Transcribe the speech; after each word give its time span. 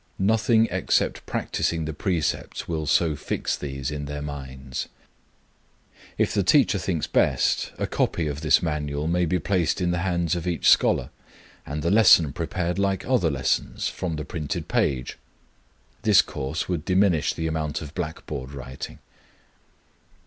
Nothing 0.17 0.67
except 0.71 1.23
practising 1.27 1.85
the 1.85 1.93
precepts 1.93 2.67
will 2.67 2.87
so 2.87 3.15
fix 3.15 3.55
these 3.55 3.91
in 3.91 4.05
their 4.05 4.23
minds. 4.23 4.87
If 6.17 6.33
the 6.33 6.41
teacher 6.41 6.79
thinks 6.79 7.05
best, 7.05 7.71
a 7.77 7.85
copy 7.85 8.25
of 8.25 8.41
this 8.41 8.63
manual 8.63 9.05
may 9.07 9.25
be 9.27 9.37
placed 9.37 9.79
in 9.79 9.91
the 9.91 9.99
hands 9.99 10.35
of 10.35 10.47
each 10.47 10.67
scholar, 10.67 11.11
and 11.67 11.83
the 11.83 11.91
lesson 11.91 12.33
prepared 12.33 12.79
like 12.79 13.05
other 13.05 13.29
lessons, 13.29 13.89
from 13.89 14.15
the 14.15 14.25
printed 14.25 14.67
page. 14.67 15.19
This 16.01 16.23
course 16.23 16.67
would 16.67 16.83
diminish 16.83 17.33
the 17.35 17.45
amount 17.45 17.83
of 17.83 17.93
blackboard 17.93 18.53
writing. 18.53 18.97